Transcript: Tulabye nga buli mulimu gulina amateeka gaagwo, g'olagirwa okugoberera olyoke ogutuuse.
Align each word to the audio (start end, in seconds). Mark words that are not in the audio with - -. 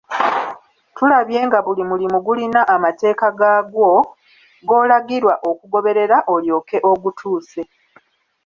Tulabye 0.95 1.39
nga 1.47 1.59
buli 1.65 1.81
mulimu 1.89 2.17
gulina 2.25 2.61
amateeka 2.75 3.27
gaagwo, 3.39 3.89
g'olagirwa 4.67 5.33
okugoberera 5.49 6.17
olyoke 6.35 6.77
ogutuuse. 6.91 7.61